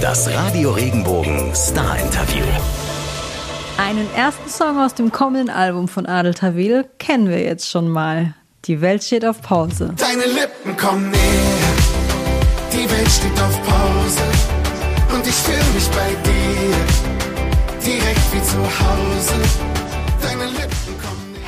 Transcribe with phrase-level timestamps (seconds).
[0.00, 2.44] Das Radio Regenbogen Star Interview.
[3.78, 8.34] Einen ersten Song aus dem kommenden Album von Adel Tawil kennen wir jetzt schon mal.
[8.66, 9.94] Die Welt steht auf Pause.
[9.96, 11.20] Deine Lippen kommen näher,
[12.72, 14.22] die Welt steht auf Pause
[15.14, 16.76] und ich fühle mich bei dir,
[17.84, 19.75] direkt wie zu Hause.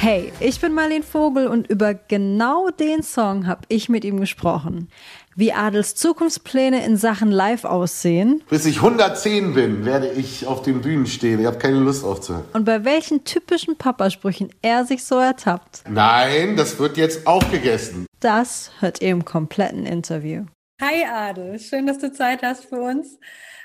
[0.01, 4.89] Hey, ich bin Marlene Vogel und über genau den Song habe ich mit ihm gesprochen.
[5.35, 10.83] Wie Adels Zukunftspläne in Sachen Live aussehen Bis ich 110 bin, werde ich auf den
[10.83, 11.41] Bühnen stehen.
[11.41, 12.45] Ich habe keine Lust aufzuhören.
[12.53, 15.83] und bei welchen typischen Papasprüchen er sich so ertappt.
[15.91, 18.07] Nein, das wird jetzt aufgegessen.
[18.21, 20.45] Das hört ihr im kompletten Interview.
[20.81, 23.19] Hi Adel, schön, dass du Zeit hast für uns.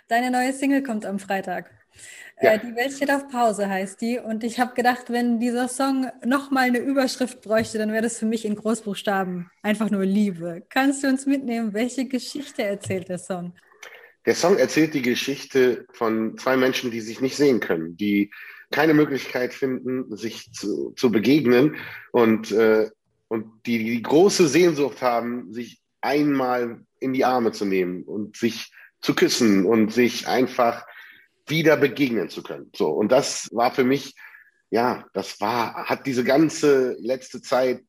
[0.07, 1.69] Deine neue Single kommt am Freitag.
[2.43, 2.53] Ja.
[2.53, 4.19] Äh, die Welt steht auf Pause heißt die.
[4.19, 8.25] Und ich habe gedacht, wenn dieser Song nochmal eine Überschrift bräuchte, dann wäre das für
[8.25, 10.63] mich in Großbuchstaben einfach nur Liebe.
[10.69, 13.53] Kannst du uns mitnehmen, welche Geschichte erzählt der Song?
[14.25, 18.31] Der Song erzählt die Geschichte von zwei Menschen, die sich nicht sehen können, die
[18.71, 21.75] keine Möglichkeit finden, sich zu, zu begegnen
[22.11, 22.89] und, äh,
[23.27, 28.71] und die die große Sehnsucht haben, sich einmal in die Arme zu nehmen und sich
[29.01, 30.85] zu küssen und sich einfach
[31.47, 32.71] wieder begegnen zu können.
[32.75, 32.89] So.
[32.89, 34.15] Und das war für mich,
[34.69, 37.83] ja, das war, hat diese ganze letzte Zeit,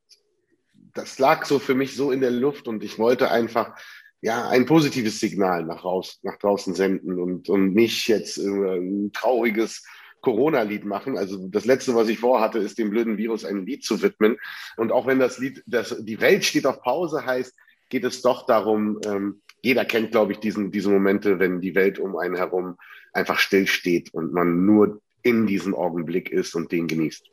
[0.93, 3.77] das lag so für mich so in der Luft und ich wollte einfach,
[4.21, 9.13] ja, ein positives Signal nach, raus, nach draußen senden und, und nicht jetzt äh, ein
[9.13, 9.85] trauriges
[10.23, 11.19] Corona-Lied machen.
[11.19, 14.39] Also das letzte, was ich vorhatte, ist dem blöden Virus ein Lied zu widmen.
[14.79, 17.55] Und auch wenn das Lied, das, die Welt steht auf Pause heißt,
[17.91, 21.99] geht es doch darum, ähm, jeder kennt, glaube ich, diesen, diese Momente, wenn die Welt
[21.99, 22.77] um einen herum
[23.15, 27.25] einfach stillsteht und man nur in diesem Augenblick ist und den genießt.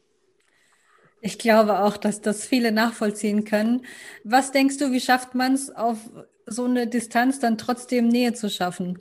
[1.19, 3.85] Ich glaube auch, dass das viele nachvollziehen können.
[4.23, 5.97] Was denkst du, wie schafft man es, auf
[6.45, 8.99] so eine Distanz dann trotzdem Nähe zu schaffen?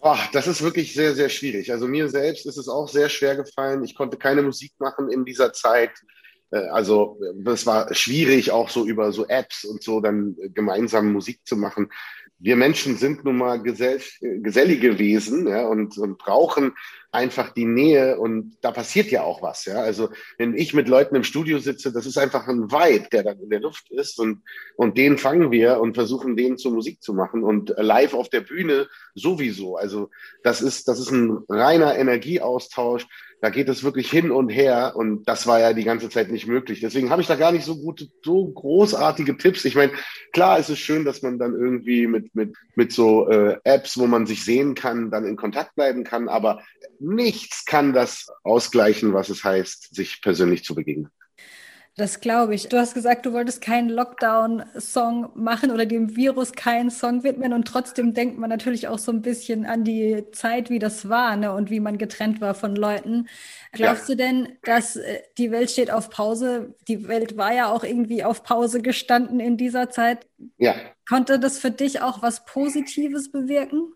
[0.00, 1.70] Boah, das ist wirklich sehr, sehr schwierig.
[1.70, 3.84] Also mir selbst ist es auch sehr schwer gefallen.
[3.84, 5.92] Ich konnte keine Musik machen in dieser Zeit.
[6.54, 11.40] Äh, Also es war schwierig, auch so über so Apps und so dann gemeinsam Musik
[11.44, 11.90] zu machen.
[12.38, 16.72] Wir Menschen sind nun mal gesell gesellige Wesen ja, und, und brauchen
[17.10, 19.64] einfach die Nähe und da passiert ja auch was.
[19.64, 19.76] Ja.
[19.76, 23.38] Also wenn ich mit Leuten im Studio sitze, das ist einfach ein Vibe, der dann
[23.38, 24.42] in der Luft ist und,
[24.76, 28.40] und den fangen wir und versuchen, den zur Musik zu machen und live auf der
[28.40, 29.76] Bühne sowieso.
[29.76, 30.10] Also
[30.42, 33.06] das ist, das ist ein reiner Energieaustausch.
[33.44, 36.46] Da geht es wirklich hin und her und das war ja die ganze Zeit nicht
[36.46, 36.80] möglich.
[36.80, 39.66] Deswegen habe ich da gar nicht so gute, so großartige Tipps.
[39.66, 39.92] Ich meine,
[40.32, 44.06] klar ist es schön, dass man dann irgendwie mit, mit, mit so äh, Apps, wo
[44.06, 46.62] man sich sehen kann, dann in Kontakt bleiben kann, aber
[46.98, 51.10] nichts kann das ausgleichen, was es heißt, sich persönlich zu begegnen.
[51.96, 52.68] Das glaube ich.
[52.68, 57.68] Du hast gesagt, du wolltest keinen Lockdown-Song machen oder dem Virus keinen Song widmen und
[57.68, 61.52] trotzdem denkt man natürlich auch so ein bisschen an die Zeit, wie das war ne,
[61.54, 63.28] und wie man getrennt war von Leuten.
[63.70, 64.08] Glaubst Ja.
[64.08, 66.74] du denn, dass äh, die Welt steht auf Pause?
[66.88, 70.26] Die Welt war ja auch irgendwie auf Pause gestanden in dieser Zeit.
[70.58, 70.74] Ja,
[71.08, 73.94] Konnte das für dich auch was Positives bewirken?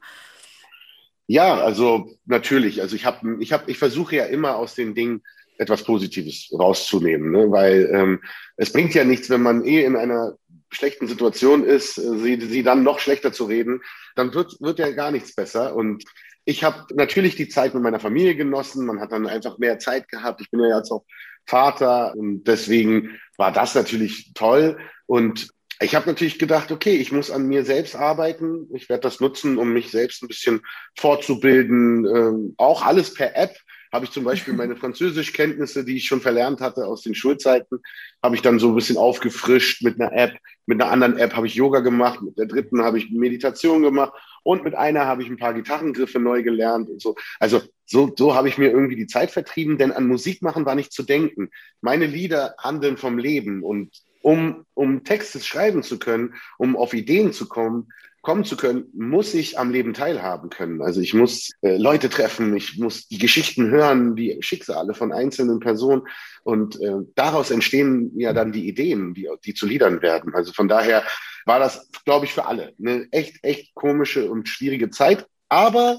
[1.26, 2.80] Ja, also natürlich.
[2.80, 5.22] Also ich habe, ich habe, ich versuche ja immer aus den Dingen
[5.58, 7.50] etwas Positives rauszunehmen, ne?
[7.50, 8.22] weil ähm,
[8.56, 10.36] es bringt ja nichts, wenn man eh in einer
[10.70, 13.82] schlechten Situation ist, äh, sie, sie dann noch schlechter zu reden,
[14.14, 15.74] dann wird, wird ja gar nichts besser.
[15.74, 16.04] Und
[16.44, 18.86] ich habe natürlich die Zeit mit meiner Familie genossen.
[18.86, 20.40] Man hat dann einfach mehr Zeit gehabt.
[20.40, 21.04] Ich bin ja jetzt auch
[21.44, 24.78] Vater und deswegen war das natürlich toll.
[25.06, 25.48] Und
[25.80, 28.66] ich habe natürlich gedacht, okay, ich muss an mir selbst arbeiten.
[28.74, 30.60] Ich werde das nutzen, um mich selbst ein bisschen
[30.96, 32.04] fortzubilden.
[32.06, 33.54] Ähm, auch alles per App
[33.92, 37.80] habe ich zum Beispiel meine Französischkenntnisse, die ich schon verlernt hatte aus den Schulzeiten,
[38.22, 40.38] habe ich dann so ein bisschen aufgefrischt mit einer App.
[40.66, 44.12] Mit einer anderen App habe ich Yoga gemacht, mit der dritten habe ich Meditation gemacht
[44.42, 47.16] und mit einer habe ich ein paar Gitarrengriffe neu gelernt und so.
[47.38, 50.74] Also so, so habe ich mir irgendwie die Zeit vertrieben, denn an Musik machen war
[50.74, 51.50] nicht zu denken.
[51.80, 57.32] Meine Lieder handeln vom Leben und um, um Texte schreiben zu können, um auf Ideen
[57.32, 57.88] zu kommen,
[58.28, 60.82] kommen zu können, muss ich am Leben teilhaben können.
[60.82, 65.60] Also ich muss äh, Leute treffen, ich muss die Geschichten hören, die Schicksale von einzelnen
[65.60, 66.02] Personen
[66.42, 70.34] und äh, daraus entstehen ja dann die Ideen, die, die zu Liedern werden.
[70.34, 71.04] Also von daher
[71.46, 75.26] war das, glaube ich, für alle eine echt, echt komische und schwierige Zeit.
[75.48, 75.98] Aber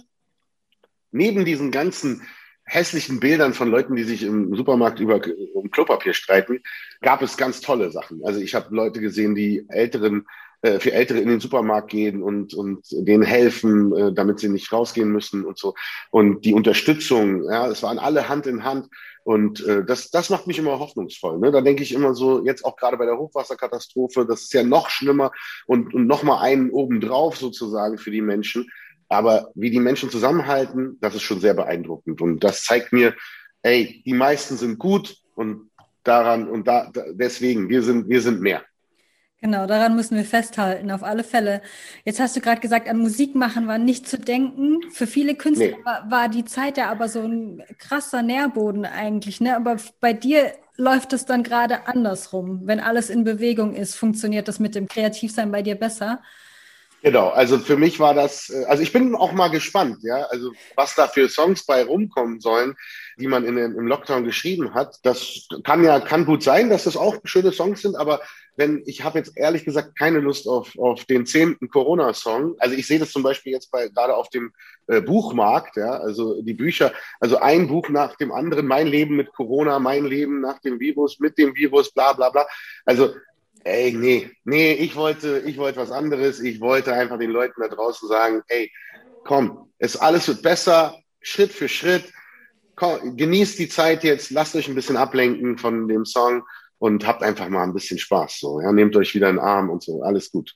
[1.09, 2.27] neben diesen ganzen
[2.63, 5.19] hässlichen Bildern von Leuten, die sich im Supermarkt über
[5.55, 6.61] um Klopapier streiten,
[7.01, 8.23] gab es ganz tolle Sachen.
[8.23, 10.27] Also ich habe Leute gesehen, die älteren
[10.61, 14.71] äh, für Ältere in den Supermarkt gehen und und denen helfen, äh, damit sie nicht
[14.71, 15.73] rausgehen müssen und so
[16.11, 18.87] und die Unterstützung, ja, es waren alle Hand in Hand
[19.23, 21.39] und äh, das das macht mich immer hoffnungsvoll.
[21.39, 21.51] Ne?
[21.51, 24.89] Da denke ich immer so jetzt auch gerade bei der Hochwasserkatastrophe, das ist ja noch
[24.89, 25.31] schlimmer
[25.67, 28.67] und und noch mal einen obendrauf sozusagen für die Menschen
[29.09, 32.21] Aber wie die Menschen zusammenhalten, das ist schon sehr beeindruckend.
[32.21, 33.15] Und das zeigt mir,
[33.63, 35.71] ey, die meisten sind gut und
[36.03, 38.63] daran und da, deswegen, wir sind, wir sind mehr.
[39.41, 41.61] Genau, daran müssen wir festhalten, auf alle Fälle.
[42.03, 44.81] Jetzt hast du gerade gesagt, an Musik machen war nicht zu denken.
[44.91, 45.85] Für viele Künstler nee.
[45.85, 49.39] war, war, die Zeit ja aber so ein krasser Nährboden eigentlich.
[49.39, 49.55] Ne?
[49.55, 52.61] Aber bei dir läuft es dann gerade andersrum.
[52.65, 56.21] Wenn alles in Bewegung ist, funktioniert das mit dem Kreativsein bei dir besser?
[57.01, 60.51] Genau, also für mich war das, äh, also ich bin auch mal gespannt, ja, also
[60.75, 62.75] was da für Songs bei rumkommen sollen,
[63.17, 64.97] die man in, im Lockdown geschrieben hat.
[65.03, 68.19] Das kann ja, kann gut sein, dass das auch schöne Songs sind, aber
[68.59, 72.55] wenn, ich habe jetzt ehrlich gesagt keine Lust auf, auf den zehnten Corona-Song.
[72.59, 74.51] Also ich sehe das zum Beispiel jetzt bei, gerade auf dem
[74.87, 76.91] äh, Buchmarkt, ja, also die Bücher,
[77.21, 81.19] also ein Buch nach dem anderen, mein Leben mit Corona, mein Leben nach dem Virus,
[81.19, 82.45] mit dem Virus, bla bla bla.
[82.85, 83.15] Also
[83.63, 86.39] ey, nee, nee, ich wollte, ich wollte was anderes.
[86.39, 88.71] Ich wollte einfach den Leuten da draußen sagen, ey,
[89.23, 92.11] komm, es alles wird besser, Schritt für Schritt.
[92.75, 96.43] Komm, genießt die Zeit jetzt, lasst euch ein bisschen ablenken von dem Song
[96.77, 98.39] und habt einfach mal ein bisschen Spaß.
[98.39, 100.55] So, ja, nehmt euch wieder in den Arm und so, alles gut.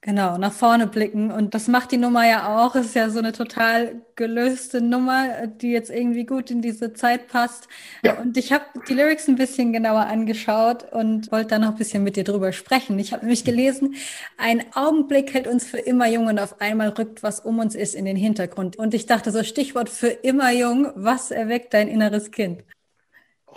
[0.00, 1.32] Genau, nach vorne blicken.
[1.32, 2.76] Und das macht die Nummer ja auch.
[2.76, 7.26] Es ist ja so eine total gelöste Nummer, die jetzt irgendwie gut in diese Zeit
[7.26, 7.66] passt.
[8.04, 8.16] Ja.
[8.20, 12.04] Und ich habe die Lyrics ein bisschen genauer angeschaut und wollte da noch ein bisschen
[12.04, 12.96] mit dir drüber sprechen.
[13.00, 13.96] Ich habe nämlich gelesen,
[14.36, 17.96] ein Augenblick hält uns für immer jung und auf einmal rückt, was um uns ist,
[17.96, 18.76] in den Hintergrund.
[18.76, 22.62] Und ich dachte so, Stichwort für immer jung, was erweckt dein inneres Kind?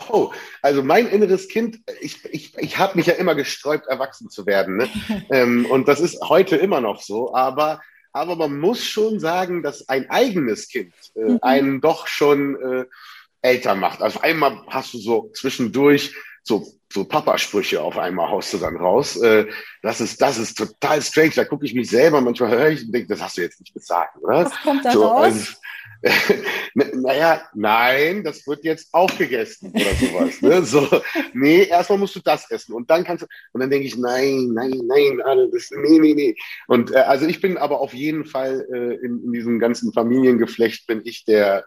[0.09, 4.45] Oh, also mein inneres Kind, ich, ich, ich habe mich ja immer gesträubt, erwachsen zu
[4.45, 4.77] werden.
[4.77, 4.89] Ne?
[5.29, 7.33] ähm, und das ist heute immer noch so.
[7.33, 7.81] Aber,
[8.13, 11.39] aber man muss schon sagen, dass ein eigenes Kind äh, mhm.
[11.41, 12.85] einen doch schon äh,
[13.41, 14.01] älter macht.
[14.01, 19.15] Also einmal hast du so zwischendurch so, so Papa-Sprüche auf einmal haust du dann raus.
[19.17, 19.47] Äh,
[19.81, 21.31] das ist, das ist total strange.
[21.35, 23.73] Da gucke ich mich selber, manchmal höre ich und denke, das hast du jetzt nicht
[23.73, 24.45] gesagt, oder?
[24.45, 25.23] Was kommt da so, raus?
[25.23, 25.53] Also,
[26.73, 30.41] naja, nein, das wird jetzt aufgegessen oder sowas.
[30.41, 30.63] Ne?
[30.63, 30.87] So,
[31.33, 33.27] nee, erstmal musst du das essen und dann kannst du.
[33.51, 36.35] Und dann denke ich, nein, nein, nein, alles, nee, nee, nee.
[36.67, 40.87] Und äh, also ich bin aber auf jeden Fall äh, in, in diesem ganzen Familiengeflecht
[40.87, 41.65] bin ich der,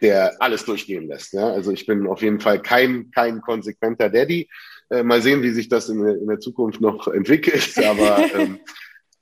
[0.00, 1.34] der alles durchgehen lässt.
[1.34, 1.48] Ja?
[1.48, 4.48] Also ich bin auf jeden Fall kein, kein konsequenter Daddy.
[4.90, 7.76] Äh, mal sehen, wie sich das in, in der Zukunft noch entwickelt.
[7.84, 8.60] Aber ähm,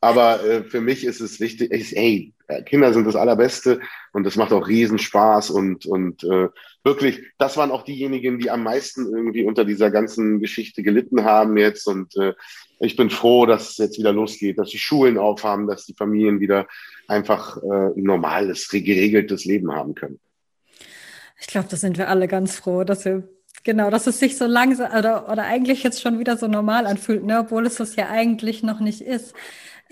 [0.02, 3.80] aber äh, für mich ist es wichtig, ist, ey, äh, Kinder sind das Allerbeste
[4.12, 6.48] und das macht auch Riesenspaß und, und äh,
[6.82, 11.56] wirklich, das waren auch diejenigen, die am meisten irgendwie unter dieser ganzen Geschichte gelitten haben
[11.56, 12.34] jetzt und äh,
[12.80, 16.40] ich bin froh, dass es jetzt wieder losgeht, dass die Schulen aufhaben, dass die Familien
[16.40, 16.66] wieder
[17.06, 20.18] einfach äh, ein normales, geregeltes Leben haben können.
[21.40, 23.28] Ich glaube, da sind wir alle ganz froh, dass wir
[23.64, 27.22] Genau, dass es sich so langsam oder, oder eigentlich jetzt schon wieder so normal anfühlt,
[27.22, 29.34] ne, obwohl es das ja eigentlich noch nicht ist.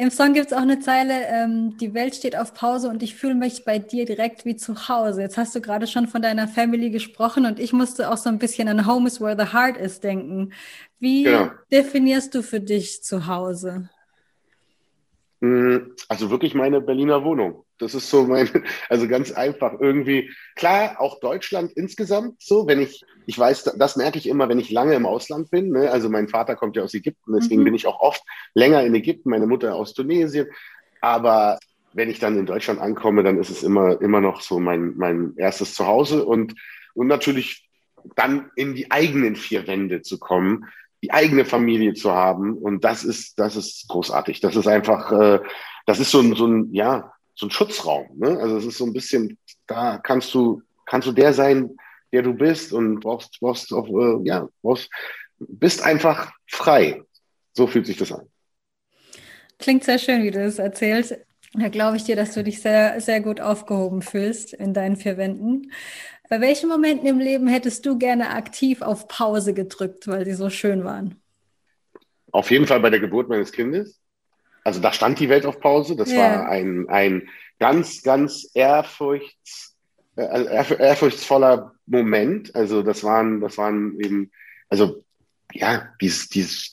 [0.01, 3.17] Im Song gibt es auch eine Zeile, ähm, die Welt steht auf Pause und ich
[3.17, 5.21] fühle mich bei dir direkt wie zu Hause.
[5.21, 8.39] Jetzt hast du gerade schon von deiner Family gesprochen und ich musste auch so ein
[8.39, 10.55] bisschen an Home is where the heart is denken.
[11.01, 11.51] Wie genau.
[11.71, 13.91] definierst du für dich zu Hause?
[15.41, 17.65] Mm, also wirklich meine Berliner Wohnung.
[17.79, 18.49] Das ist so mein,
[18.89, 20.31] also ganz einfach irgendwie.
[20.55, 24.71] Klar, auch Deutschland insgesamt so, wenn ich, ich weiß, das merke ich immer, wenn ich
[24.71, 25.71] lange im Ausland bin.
[25.71, 25.91] Ne?
[25.91, 27.65] Also mein Vater kommt ja aus Ägypten, deswegen mhm.
[27.65, 28.23] bin ich auch oft
[28.55, 30.47] länger in Ägypten, meine Mutter aus Tunesien.
[31.01, 31.59] Aber
[31.93, 35.35] wenn ich dann in Deutschland ankomme, dann ist es immer, immer noch so mein, mein
[35.37, 36.55] erstes Zuhause und,
[36.95, 37.69] und natürlich
[38.15, 40.67] dann in die eigenen vier Wände zu kommen,
[41.03, 42.57] die eigene Familie zu haben.
[42.57, 44.41] Und das ist, das ist großartig.
[44.41, 45.41] Das ist einfach, äh,
[45.87, 48.07] das ist so ein, so ein, ja, so ein Schutzraum.
[48.17, 48.39] Ne?
[48.39, 51.71] Also es ist so ein bisschen, da kannst du, kannst du der sein,
[52.13, 54.91] der du bist und brauchst, brauchst auch, äh, ja, brauchst,
[55.39, 57.03] bist einfach frei.
[57.55, 58.27] So fühlt sich das an.
[59.59, 61.17] Klingt sehr schön, wie du das erzählst.
[61.55, 65.17] Da glaube ich dir, dass du dich sehr, sehr gut aufgehoben fühlst in deinen vier
[65.17, 65.73] Wänden.
[66.31, 70.49] Bei welchen Momenten im Leben hättest du gerne aktiv auf Pause gedrückt, weil sie so
[70.49, 71.21] schön waren?
[72.31, 74.01] Auf jeden Fall bei der Geburt meines Kindes.
[74.63, 75.97] Also da stand die Welt auf Pause.
[75.97, 76.19] Das yeah.
[76.19, 79.77] war ein, ein ganz, ganz ehrfurchts,
[80.15, 80.45] äh,
[80.79, 82.55] ehrfurchtsvoller Moment.
[82.55, 84.31] Also das waren, das waren eben,
[84.69, 85.03] also
[85.53, 86.73] ja, dies, dies,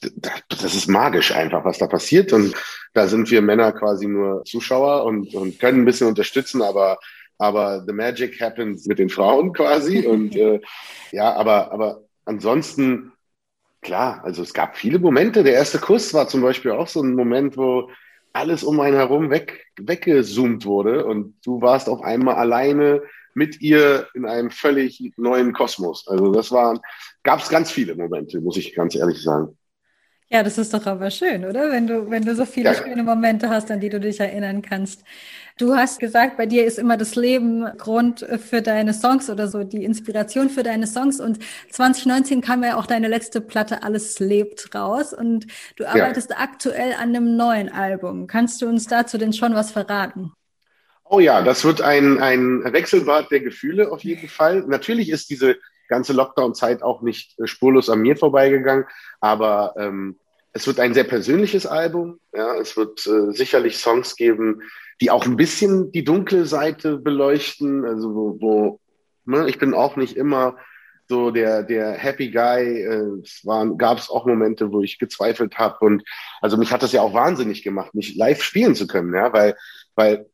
[0.50, 2.32] das ist magisch einfach, was da passiert.
[2.32, 2.54] Und
[2.94, 7.00] da sind wir Männer quasi nur Zuschauer und, und können ein bisschen unterstützen, aber
[7.38, 10.06] aber the magic happens mit den Frauen quasi.
[10.06, 10.62] Und äh,
[11.12, 13.12] ja, aber, aber ansonsten,
[13.82, 15.44] klar, also es gab viele Momente.
[15.44, 17.89] Der erste Kuss war zum Beispiel auch so ein Moment, wo
[18.34, 23.01] alles um einen herum weg, weggezoomt wurde und du warst auf einmal alleine
[23.34, 26.08] mit ihr in einem völlig neuen Kosmos.
[26.08, 26.79] Also das waren,
[27.24, 29.58] gab es ganz viele Momente, muss ich ganz ehrlich sagen.
[30.29, 31.72] Ja, das ist doch aber schön, oder?
[31.72, 32.75] Wenn du, wenn du so viele ja.
[32.75, 35.03] schöne Momente hast, an die du dich erinnern kannst.
[35.58, 39.64] Du hast gesagt, bei dir ist immer das Leben Grund für deine Songs oder so,
[39.64, 41.20] die Inspiration für deine Songs.
[41.20, 41.40] Und
[41.72, 46.38] 2019 kam ja auch deine letzte Platte Alles lebt raus und du arbeitest ja.
[46.38, 48.28] aktuell an einem neuen Album.
[48.28, 50.32] Kannst du uns dazu denn schon was verraten?
[51.06, 54.64] Oh ja, das wird ein, ein Wechselbad der Gefühle auf jeden Fall.
[54.68, 58.86] Natürlich ist diese ganze Lockdown-Zeit auch nicht äh, spurlos an mir vorbeigegangen.
[59.22, 60.20] Aber ähm,
[60.54, 62.20] es wird ein sehr persönliches Album.
[62.34, 64.62] Ja, es wird äh, sicherlich Songs geben,
[65.01, 67.86] die auch ein bisschen die dunkle Seite beleuchten.
[67.86, 68.80] Also wo, wo
[69.25, 70.58] ne, ich bin auch nicht immer
[71.08, 72.82] so der der Happy Guy.
[72.82, 76.04] Äh, es waren gab es auch Momente, wo ich gezweifelt habe und
[76.42, 79.56] also mich hat das ja auch wahnsinnig gemacht, nicht live spielen zu können, ja, weil
[79.96, 80.25] weil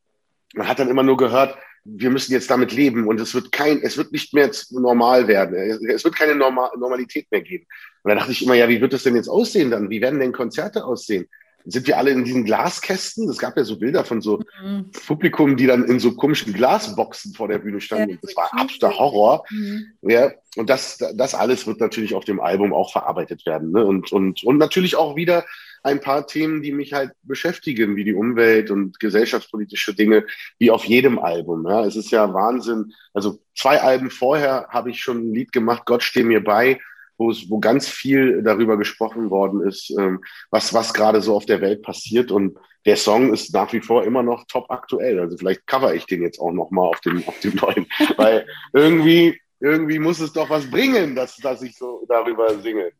[0.54, 3.82] man hat dann immer nur gehört, wir müssen jetzt damit leben und es wird kein,
[3.82, 5.54] es wird nicht mehr normal werden.
[5.54, 7.66] Es wird keine Normal Normalität mehr geben.
[8.02, 9.90] Und da dachte ich immer, ja, wie wird das denn jetzt aussehen dann?
[9.90, 11.28] Wie werden denn Konzerte aussehen?
[11.66, 13.28] Sind wir alle in diesen Glaskästen?
[13.28, 14.90] Es gab ja so Bilder von so mhm.
[15.06, 18.10] Publikum, die dann in so komischen Glasboxen vor der Bühne standen.
[18.10, 19.44] Ja, das war absoluter Horror.
[19.50, 19.86] Mhm.
[20.02, 23.72] Ja, und das, das alles wird natürlich auf dem Album auch verarbeitet werden.
[23.72, 23.84] Ne?
[23.84, 25.44] Und, und, und natürlich auch wieder
[25.82, 30.24] ein paar Themen, die mich halt beschäftigen, wie die Umwelt und gesellschaftspolitische Dinge,
[30.58, 31.66] wie auf jedem Album.
[31.68, 32.94] Ja, es ist ja Wahnsinn.
[33.12, 36.80] Also zwei Alben vorher habe ich schon ein Lied gemacht, Gott steh mir bei,
[37.16, 41.46] wo es, wo ganz viel darüber gesprochen worden ist, ähm, was, was gerade so auf
[41.46, 42.30] der Welt passiert.
[42.30, 45.20] Und der Song ist nach wie vor immer noch top aktuell.
[45.20, 48.46] Also vielleicht cover ich den jetzt auch noch mal auf dem, auf dem neuen, weil
[48.72, 52.92] irgendwie, irgendwie muss es doch was bringen, dass, dass ich so darüber singe.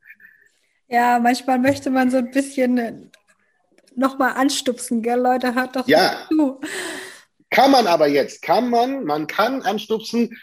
[0.89, 3.11] Ja, manchmal möchte man so ein bisschen
[3.97, 6.27] nochmal anstupsen, gell, Leute, hört doch ja.
[6.29, 6.61] zu.
[7.51, 10.37] Kann man aber jetzt, kann man, man kann anstupsen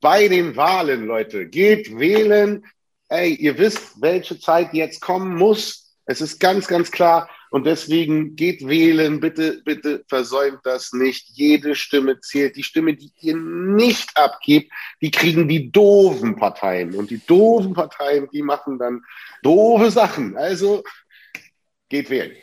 [0.00, 1.46] bei den Wahlen, Leute.
[1.46, 2.64] Geht wählen.
[3.08, 5.96] Ey, ihr wisst, welche Zeit jetzt kommen muss.
[6.04, 7.28] Es ist ganz, ganz klar.
[7.50, 11.30] Und deswegen geht wählen, bitte, bitte versäumt das nicht.
[11.30, 12.56] Jede Stimme zählt.
[12.56, 16.94] Die Stimme, die ihr nicht abgebt, die kriegen die doofen Parteien.
[16.94, 19.02] Und die doofen Parteien, die machen dann
[19.42, 20.36] doofe Sachen.
[20.36, 20.82] Also
[21.88, 22.36] geht wählen.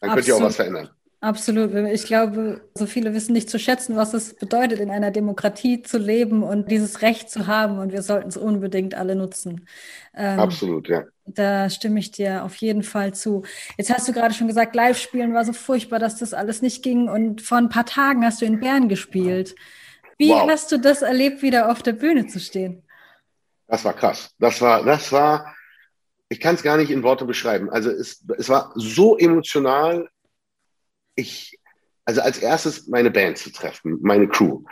[0.00, 0.14] Dann Absolut.
[0.14, 0.90] könnt ihr auch was verändern.
[1.22, 1.72] Absolut.
[1.72, 5.96] Ich glaube, so viele wissen nicht zu schätzen, was es bedeutet, in einer Demokratie zu
[5.96, 7.78] leben und dieses Recht zu haben.
[7.78, 9.68] Und wir sollten es unbedingt alle nutzen.
[10.16, 11.04] Ähm, Absolut, ja.
[11.24, 13.44] Da stimme ich dir auf jeden Fall zu.
[13.78, 17.08] Jetzt hast du gerade schon gesagt, Live-Spielen war so furchtbar, dass das alles nicht ging.
[17.08, 19.54] Und vor ein paar Tagen hast du in Bern gespielt.
[20.18, 20.50] Wie wow.
[20.50, 22.82] hast du das erlebt, wieder auf der Bühne zu stehen?
[23.68, 24.34] Das war krass.
[24.40, 25.54] Das war, das war,
[26.28, 27.70] ich kann es gar nicht in Worte beschreiben.
[27.70, 30.08] Also es, es war so emotional
[31.14, 31.58] ich,
[32.04, 34.62] also als erstes meine Band zu treffen, meine Crew,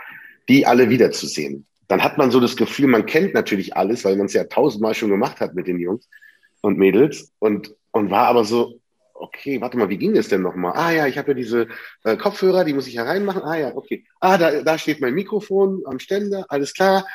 [0.49, 1.67] die alle wiederzusehen.
[1.89, 4.95] Dann hat man so das Gefühl, man kennt natürlich alles, weil man es ja tausendmal
[4.95, 6.09] schon gemacht hat mit den Jungs
[6.61, 8.81] und Mädels und, und war aber so,
[9.15, 10.73] okay, warte mal, wie ging das denn nochmal?
[10.75, 11.69] Ah ja, ich habe ja diese
[12.05, 13.43] äh, Kopfhörer, die muss ich hereinmachen.
[13.43, 14.05] Ah ja, okay.
[14.21, 17.07] Ah, da, da steht mein Mikrofon am Ständer, alles klar.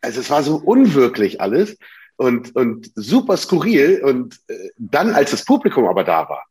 [0.00, 1.76] Also es war so unwirklich alles
[2.16, 4.02] und, und super skurril.
[4.02, 6.44] Und äh, dann, als das Publikum aber da war,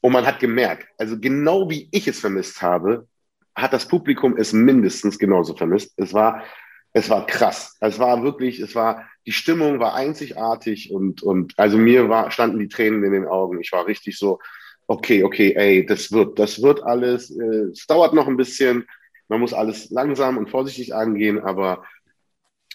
[0.00, 3.06] und man hat gemerkt, also genau wie ich es vermisst habe,
[3.54, 5.92] hat das Publikum es mindestens genauso vermisst.
[5.96, 6.44] Es war,
[6.92, 7.76] es war krass.
[7.80, 12.60] Es war wirklich, es war, die Stimmung war einzigartig und, und also mir war, standen
[12.60, 13.60] die Tränen in den Augen.
[13.60, 14.38] Ich war richtig so,
[14.86, 17.30] okay, okay, ey, das wird, das wird alles.
[17.30, 18.86] Äh, es dauert noch ein bisschen.
[19.28, 21.84] Man muss alles langsam und vorsichtig angehen, aber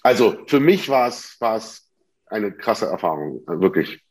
[0.04, 1.90] also für mich war es, war es
[2.28, 4.03] eine krasse Erfahrung, wirklich.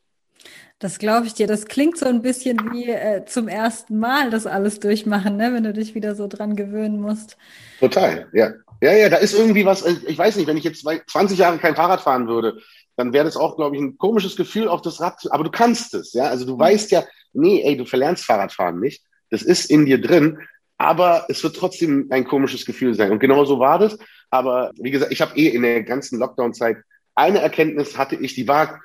[0.79, 1.47] Das glaube ich dir.
[1.47, 5.53] Das klingt so ein bisschen wie äh, zum ersten Mal das alles durchmachen, ne?
[5.53, 7.37] wenn du dich wieder so dran gewöhnen musst.
[7.79, 8.51] Total, ja.
[8.81, 11.57] Ja, ja, da ist irgendwie was, äh, ich weiß nicht, wenn ich jetzt 20 Jahre
[11.57, 12.57] kein Fahrrad fahren würde,
[12.97, 15.19] dann wäre das auch, glaube ich, ein komisches Gefühl auf das Rad.
[15.29, 16.25] Aber du kannst es, ja.
[16.25, 16.59] Also du mhm.
[16.59, 19.03] weißt ja, nee, ey, du verlernst Fahrradfahren nicht.
[19.29, 20.39] Das ist in dir drin.
[20.77, 23.11] Aber es wird trotzdem ein komisches Gefühl sein.
[23.11, 23.97] Und genau so war das.
[24.29, 26.77] Aber wie gesagt, ich habe eh in der ganzen Lockdown-Zeit
[27.15, 28.81] eine Erkenntnis hatte ich, die war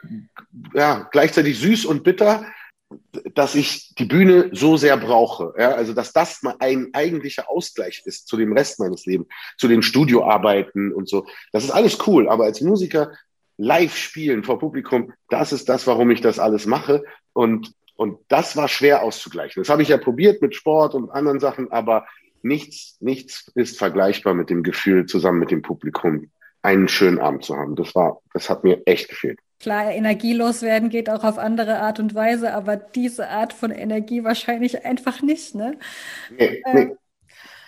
[0.74, 2.46] ja, gleichzeitig süß und bitter,
[3.34, 5.52] dass ich die Bühne so sehr brauche.
[5.58, 9.68] Ja, also, dass das mal ein eigentlicher Ausgleich ist zu dem Rest meines Lebens, zu
[9.68, 11.26] den Studioarbeiten und so.
[11.52, 13.12] Das ist alles cool, aber als Musiker
[13.58, 17.04] live spielen vor Publikum, das ist das, warum ich das alles mache.
[17.32, 19.60] Und, und das war schwer auszugleichen.
[19.60, 22.06] Das habe ich ja probiert mit Sport und anderen Sachen, aber
[22.42, 26.30] nichts, nichts ist vergleichbar mit dem Gefühl zusammen mit dem Publikum
[26.62, 27.76] einen schönen Abend zu haben.
[27.76, 29.38] Das war, das hat mir echt gefehlt.
[29.60, 34.22] Klar, energielos werden geht auch auf andere Art und Weise, aber diese Art von Energie
[34.22, 35.78] wahrscheinlich einfach nicht, ne?
[36.36, 36.96] Nee, äh, nee.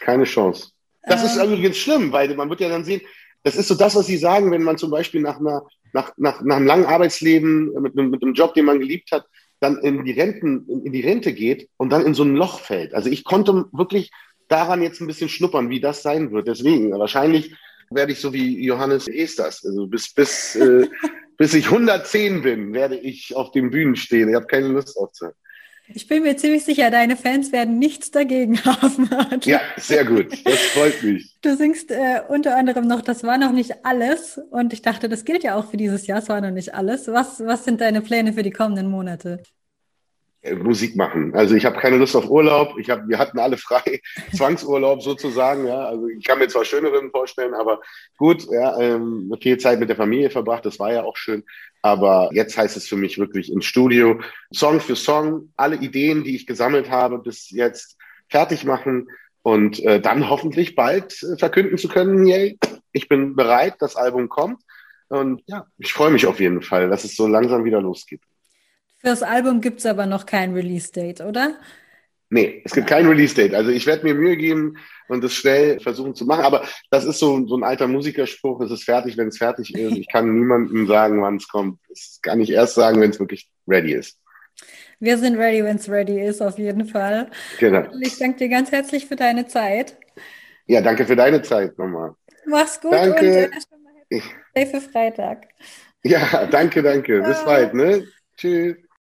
[0.01, 0.71] keine Chance.
[1.03, 3.01] Das äh, ist übrigens schlimm, weil man wird ja dann sehen,
[3.43, 6.43] das ist so das, was Sie sagen, wenn man zum Beispiel nach einer, nach, nach,
[6.43, 9.27] nach einem langen Arbeitsleben mit einem, mit einem Job, den man geliebt hat,
[9.61, 12.95] dann in die, Renten, in die Rente geht und dann in so ein Loch fällt.
[12.95, 14.11] Also ich konnte wirklich
[14.49, 16.49] daran jetzt ein bisschen schnuppern, wie das sein wird.
[16.49, 17.55] Deswegen, wahrscheinlich
[17.91, 20.89] werde ich so wie Johannes Esters, also bis, bis, äh,
[21.37, 24.29] bis ich 110 bin, werde ich auf den Bühnen stehen.
[24.29, 25.35] Ich habe keine Lust aufzuhören.
[25.93, 29.11] Ich bin mir ziemlich sicher, deine Fans werden nichts dagegen haben.
[29.43, 30.29] Ja, sehr gut.
[30.45, 31.37] Das freut mich.
[31.43, 34.39] Du singst äh, unter anderem noch, das war noch nicht alles.
[34.51, 37.09] Und ich dachte, das gilt ja auch für dieses Jahr, es war noch nicht alles.
[37.09, 39.43] Was, was sind deine Pläne für die kommenden Monate?
[40.43, 41.35] Äh, Musik machen.
[41.35, 42.79] Also ich habe keine Lust auf Urlaub.
[42.79, 44.01] Ich hab, wir hatten alle frei,
[44.35, 45.67] Zwangsurlaub sozusagen.
[45.67, 47.81] Ja, also ich kann mir zwar schöneren vorstellen, aber
[48.17, 50.65] gut, ja, ähm, viel Zeit mit der Familie verbracht.
[50.65, 51.45] Das war ja auch schön.
[51.83, 54.21] Aber jetzt heißt es für mich wirklich ins Studio,
[54.53, 59.09] Song für Song, alle Ideen, die ich gesammelt habe, bis jetzt fertig machen
[59.43, 62.59] und äh, dann hoffentlich bald äh, verkünden zu können, yay,
[62.93, 64.63] ich bin bereit, das Album kommt.
[65.09, 68.21] Und ja, ich freue mich auf jeden Fall, dass es so langsam wieder losgeht.
[69.01, 71.59] Für das Album gibt es aber noch kein Release-Date, oder?
[72.29, 73.55] Nee, es gibt kein Release-Date.
[73.55, 74.77] Also ich werde mir Mühe geben
[75.09, 76.45] und es schnell versuchen zu machen.
[76.45, 79.97] Aber das ist so, so ein alter Musikerspruch, es ist fertig, wenn es fertig ist.
[79.97, 81.81] Ich kann niemandem sagen, wann es kommt.
[81.89, 84.19] Das kann ich erst sagen, wenn es wirklich ready ist.
[85.01, 87.31] Wir sind ready, wenn es ready ist, auf jeden Fall.
[87.59, 87.87] Genau.
[88.03, 89.97] Ich danke dir ganz herzlich für deine Zeit.
[90.67, 92.15] Ja, danke für deine Zeit nochmal.
[92.45, 93.51] Mach's gut danke.
[94.11, 94.23] und
[94.55, 95.49] äh, für Freitag.
[96.05, 97.23] Ja, danke, danke.
[97.23, 98.07] Bis bald, ne?
[98.37, 98.77] Tschüss.